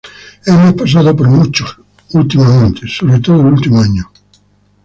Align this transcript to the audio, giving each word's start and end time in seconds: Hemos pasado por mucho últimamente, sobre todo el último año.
Hemos 0.47 0.73
pasado 0.73 1.15
por 1.15 1.27
mucho 1.29 1.63
últimamente, 2.13 2.87
sobre 2.87 3.19
todo 3.19 3.41
el 3.41 3.45
último 3.53 3.79
año. 3.79 4.11